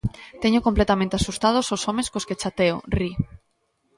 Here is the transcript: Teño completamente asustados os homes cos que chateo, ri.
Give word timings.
Teño 0.43 0.65
completamente 0.67 1.17
asustados 1.19 1.67
os 1.75 1.81
homes 1.87 2.07
cos 2.11 2.25
que 2.27 2.39
chateo, 2.41 2.77
ri. 2.97 3.11